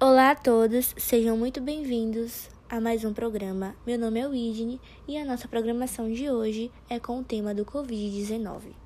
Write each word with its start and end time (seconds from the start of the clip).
Olá 0.00 0.30
a 0.30 0.34
todos, 0.36 0.94
sejam 0.96 1.36
muito 1.36 1.60
bem-vindos 1.60 2.48
a 2.68 2.80
mais 2.80 3.04
um 3.04 3.12
programa. 3.12 3.74
Meu 3.84 3.98
nome 3.98 4.20
é 4.20 4.28
Widney 4.28 4.80
e 5.08 5.18
a 5.18 5.24
nossa 5.24 5.48
programação 5.48 6.08
de 6.08 6.30
hoje 6.30 6.70
é 6.88 7.00
com 7.00 7.18
o 7.18 7.24
tema 7.24 7.52
do 7.52 7.64
Covid-19. 7.64 8.76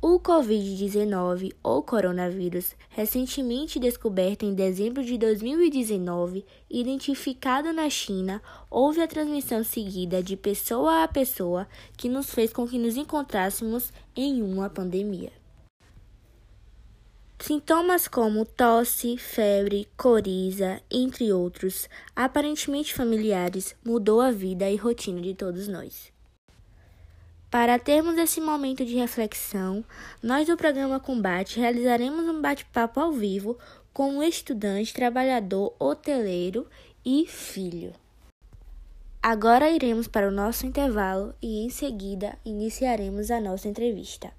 O 0.00 0.20
Covid-19, 0.20 1.52
ou 1.64 1.82
coronavírus, 1.82 2.76
recentemente 2.90 3.80
descoberto 3.80 4.44
em 4.44 4.54
dezembro 4.54 5.02
de 5.02 5.18
2019, 5.18 6.46
identificado 6.70 7.72
na 7.72 7.90
China, 7.90 8.40
houve 8.70 9.00
a 9.00 9.08
transmissão 9.08 9.64
seguida 9.64 10.22
de 10.22 10.36
pessoa 10.36 11.02
a 11.02 11.08
pessoa 11.08 11.66
que 11.96 12.08
nos 12.08 12.30
fez 12.30 12.52
com 12.52 12.68
que 12.68 12.78
nos 12.78 12.96
encontrássemos 12.96 13.92
em 14.14 14.40
uma 14.44 14.70
pandemia. 14.70 15.32
Sintomas 17.38 18.08
como 18.08 18.44
tosse, 18.44 19.16
febre, 19.18 19.86
coriza, 19.96 20.80
entre 20.90 21.32
outros, 21.32 21.88
aparentemente 22.14 22.94
familiares, 22.94 23.76
mudou 23.84 24.20
a 24.20 24.30
vida 24.30 24.68
e 24.68 24.76
rotina 24.76 25.20
de 25.20 25.34
todos 25.34 25.68
nós. 25.68 26.12
Para 27.50 27.78
termos 27.78 28.18
esse 28.18 28.40
momento 28.40 28.84
de 28.84 28.96
reflexão, 28.96 29.84
nós 30.22 30.48
do 30.48 30.56
programa 30.56 30.98
Combate 30.98 31.60
realizaremos 31.60 32.24
um 32.24 32.40
bate-papo 32.40 32.98
ao 32.98 33.12
vivo 33.12 33.56
com 33.92 34.16
um 34.16 34.22
estudante, 34.22 34.92
trabalhador, 34.92 35.74
hoteleiro 35.78 36.66
e 37.04 37.26
filho. 37.26 37.92
Agora 39.22 39.70
iremos 39.70 40.08
para 40.08 40.28
o 40.28 40.32
nosso 40.32 40.66
intervalo 40.66 41.34
e 41.40 41.64
em 41.64 41.70
seguida 41.70 42.36
iniciaremos 42.44 43.30
a 43.30 43.40
nossa 43.40 43.68
entrevista. 43.68 44.32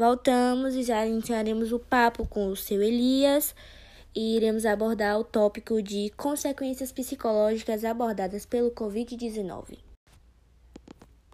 Voltamos 0.00 0.74
e 0.76 0.82
já 0.82 1.04
iniciaremos 1.04 1.72
o 1.72 1.78
papo 1.78 2.26
com 2.26 2.46
o 2.46 2.56
seu 2.56 2.82
Elias 2.82 3.54
e 4.16 4.34
iremos 4.34 4.64
abordar 4.64 5.18
o 5.18 5.24
tópico 5.24 5.82
de 5.82 6.10
consequências 6.16 6.90
psicológicas 6.90 7.84
abordadas 7.84 8.46
pelo 8.46 8.70
Covid-19. 8.70 9.76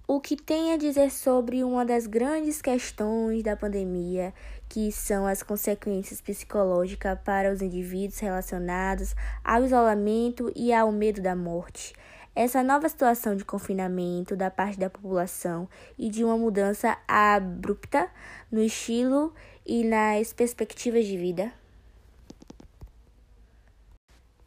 O 0.08 0.20
que 0.20 0.34
tem 0.34 0.73
a 0.73 0.77
dizer 0.77 1.12
sobre 1.12 1.62
uma 1.62 1.86
das 1.86 2.08
grandes 2.08 2.61
questões 2.61 3.45
da 3.45 3.55
pandemia, 3.55 4.34
que 4.69 4.91
são 4.91 5.28
as 5.28 5.45
consequências 5.45 6.20
psicológicas 6.20 7.17
para 7.25 7.53
os 7.53 7.62
indivíduos 7.62 8.19
relacionados 8.19 9.14
ao 9.45 9.64
isolamento 9.64 10.51
e 10.56 10.73
ao 10.73 10.91
medo 10.91 11.23
da 11.23 11.36
morte? 11.36 11.95
Essa 12.37 12.62
nova 12.62 12.87
situação 12.87 13.34
de 13.34 13.47
confinamento 13.47 14.37
da 14.37 14.51
parte 14.51 14.79
da 14.79 14.91
população 14.91 15.67
e 15.97 16.11
de 16.11 16.23
uma 16.23 16.37
mudança 16.37 16.95
abrupta 17.09 18.11
no 18.53 18.61
estilo 18.61 19.33
e 19.65 19.83
nas 19.83 20.34
perspectivas 20.34 21.07
de 21.07 21.17
vida. 21.17 21.51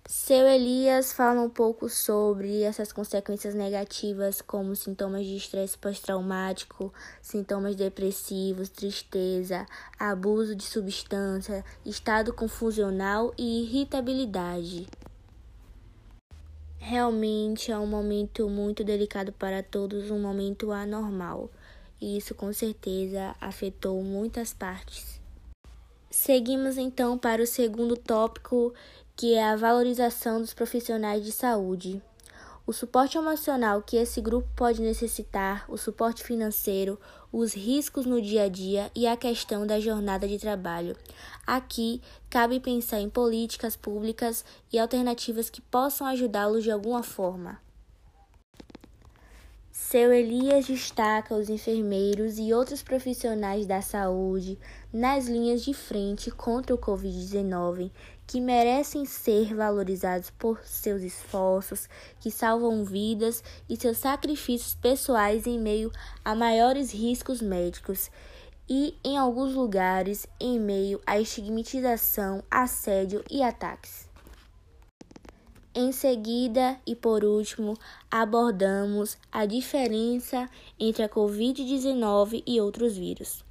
Seu 0.07 0.47
Elias 0.47 1.11
fala 1.11 1.41
um 1.41 1.49
pouco 1.49 1.89
sobre 1.89 2.61
essas 2.61 2.91
consequências 2.91 3.55
negativas, 3.55 4.39
como 4.39 4.75
sintomas 4.75 5.25
de 5.25 5.35
estresse 5.35 5.75
pós-traumático, 5.75 6.93
sintomas 7.23 7.75
depressivos, 7.75 8.69
tristeza, 8.69 9.65
abuso 9.97 10.55
de 10.55 10.63
substância, 10.63 11.65
estado 11.83 12.33
confusional 12.33 13.33
e 13.35 13.63
irritabilidade. 13.63 14.87
Realmente 16.89 17.71
é 17.71 17.77
um 17.77 17.85
momento 17.85 18.49
muito 18.49 18.83
delicado 18.83 19.31
para 19.31 19.61
todos, 19.61 20.09
um 20.09 20.19
momento 20.19 20.71
anormal, 20.71 21.47
e 22.01 22.17
isso 22.17 22.33
com 22.33 22.51
certeza 22.51 23.35
afetou 23.39 24.01
muitas 24.01 24.55
partes. 24.55 25.21
Seguimos 26.09 26.79
então 26.79 27.15
para 27.15 27.43
o 27.43 27.45
segundo 27.45 27.95
tópico, 27.95 28.73
que 29.15 29.35
é 29.35 29.43
a 29.43 29.55
valorização 29.55 30.41
dos 30.41 30.51
profissionais 30.51 31.23
de 31.23 31.31
saúde. 31.31 32.01
O 32.69 32.71
suporte 32.71 33.17
emocional 33.17 33.81
que 33.81 33.97
esse 33.97 34.21
grupo 34.21 34.47
pode 34.55 34.79
necessitar, 34.79 35.65
o 35.67 35.75
suporte 35.75 36.23
financeiro, 36.23 36.99
os 37.33 37.51
riscos 37.55 38.05
no 38.05 38.21
dia 38.21 38.43
a 38.43 38.47
dia 38.47 38.91
e 38.95 39.07
a 39.07 39.17
questão 39.17 39.65
da 39.65 39.79
jornada 39.79 40.27
de 40.27 40.37
trabalho. 40.37 40.95
Aqui 41.47 41.99
cabe 42.29 42.59
pensar 42.59 42.99
em 42.99 43.09
políticas 43.09 43.75
públicas 43.75 44.45
e 44.71 44.77
alternativas 44.77 45.49
que 45.49 45.61
possam 45.61 46.05
ajudá-los 46.05 46.63
de 46.63 46.69
alguma 46.69 47.01
forma. 47.01 47.59
Seu 49.81 50.13
Elias 50.13 50.67
destaca 50.67 51.33
os 51.33 51.49
enfermeiros 51.49 52.37
e 52.37 52.53
outros 52.53 52.83
profissionais 52.83 53.65
da 53.65 53.81
saúde 53.81 54.59
nas 54.93 55.25
linhas 55.25 55.63
de 55.63 55.73
frente 55.73 56.29
contra 56.29 56.75
o 56.75 56.77
Covid-19 56.77 57.89
que 58.27 58.39
merecem 58.41 59.05
ser 59.05 59.55
valorizados 59.55 60.29
por 60.31 60.59
seus 60.63 61.01
esforços, 61.01 61.89
que 62.19 62.29
salvam 62.29 62.83
vidas 62.83 63.41
e 63.67 63.75
seus 63.77 63.97
sacrifícios 63.97 64.75
pessoais 64.75 65.47
em 65.47 65.57
meio 65.57 65.91
a 66.23 66.35
maiores 66.35 66.91
riscos 66.91 67.41
médicos 67.41 68.11
e, 68.69 68.95
em 69.03 69.17
alguns 69.17 69.55
lugares, 69.55 70.27
em 70.39 70.59
meio 70.59 71.01
à 71.07 71.19
estigmatização, 71.19 72.43
assédio 72.51 73.23
e 73.31 73.41
ataques. 73.41 74.08
Em 75.73 75.91
seguida 75.91 76.79
e 76.85 76.95
por 76.95 77.23
último, 77.23 77.77
abordamos 78.09 79.17
a 79.31 79.45
diferença 79.45 80.49
entre 80.79 81.03
a 81.03 81.09
Covid-19 81.09 82.41
e 82.45 82.59
outros 82.59 82.97
vírus. 82.97 83.43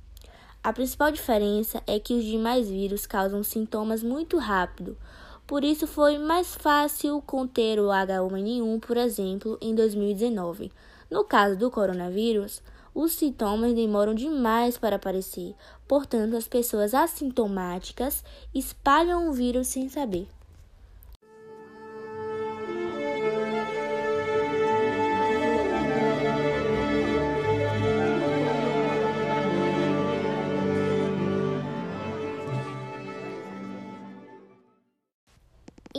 A 0.62 0.72
principal 0.72 1.12
diferença 1.12 1.80
é 1.86 2.00
que 2.00 2.14
os 2.14 2.24
demais 2.24 2.68
vírus 2.68 3.06
causam 3.06 3.44
sintomas 3.44 4.02
muito 4.02 4.36
rápido, 4.36 4.96
por 5.46 5.62
isso 5.62 5.86
foi 5.86 6.18
mais 6.18 6.56
fácil 6.56 7.22
conter 7.22 7.78
o 7.78 7.84
H1N1, 7.84 8.80
por 8.80 8.96
exemplo, 8.96 9.56
em 9.60 9.72
2019. 9.74 10.72
No 11.08 11.22
caso 11.22 11.56
do 11.56 11.70
coronavírus, 11.70 12.60
os 12.92 13.12
sintomas 13.12 13.72
demoram 13.74 14.12
demais 14.12 14.76
para 14.76 14.96
aparecer, 14.96 15.54
portanto, 15.86 16.36
as 16.36 16.48
pessoas 16.48 16.94
assintomáticas 16.94 18.24
espalham 18.52 19.30
o 19.30 19.32
vírus 19.32 19.68
sem 19.68 19.88
saber. 19.88 20.28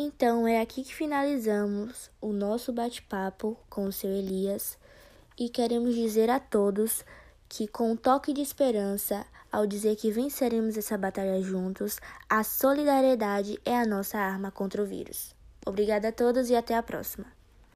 Então 0.01 0.47
é 0.47 0.61
aqui 0.61 0.81
que 0.81 0.95
finalizamos 0.95 2.09
o 2.21 2.31
nosso 2.31 2.71
bate-papo 2.71 3.57
com 3.69 3.83
o 3.83 3.91
seu 3.91 4.09
Elias 4.09 4.77
e 5.37 5.49
queremos 5.49 5.93
dizer 5.93 6.29
a 6.29 6.39
todos 6.39 7.03
que, 7.49 7.67
com 7.67 7.91
um 7.91 7.97
toque 7.97 8.31
de 8.31 8.39
esperança, 8.39 9.25
ao 9.51 9.67
dizer 9.67 9.97
que 9.97 10.09
venceremos 10.09 10.77
essa 10.77 10.97
batalha 10.97 11.41
juntos, 11.41 11.99
a 12.29 12.45
solidariedade 12.45 13.59
é 13.65 13.77
a 13.77 13.85
nossa 13.85 14.17
arma 14.17 14.49
contra 14.49 14.81
o 14.81 14.85
vírus. 14.85 15.35
Obrigada 15.65 16.07
a 16.07 16.13
todos 16.13 16.49
e 16.49 16.55
até 16.55 16.77
a 16.77 16.81
próxima. 16.81 17.38